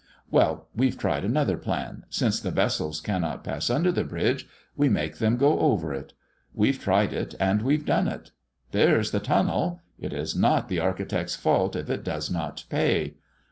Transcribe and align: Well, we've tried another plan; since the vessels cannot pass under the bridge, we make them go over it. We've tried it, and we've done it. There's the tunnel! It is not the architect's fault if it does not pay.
Well, 0.31 0.67
we've 0.75 0.97
tried 0.97 1.23
another 1.23 1.57
plan; 1.57 2.05
since 2.09 2.39
the 2.39 2.49
vessels 2.49 2.99
cannot 3.01 3.43
pass 3.43 3.69
under 3.69 3.91
the 3.91 4.03
bridge, 4.03 4.47
we 4.75 4.89
make 4.89 5.17
them 5.19 5.37
go 5.37 5.59
over 5.59 5.93
it. 5.93 6.13
We've 6.55 6.79
tried 6.79 7.13
it, 7.13 7.35
and 7.39 7.61
we've 7.61 7.85
done 7.85 8.07
it. 8.07 8.31
There's 8.71 9.11
the 9.11 9.19
tunnel! 9.19 9.79
It 9.99 10.11
is 10.11 10.35
not 10.35 10.69
the 10.69 10.79
architect's 10.79 11.35
fault 11.35 11.75
if 11.75 11.87
it 11.91 12.03
does 12.03 12.31
not 12.31 12.63
pay. 12.67 13.17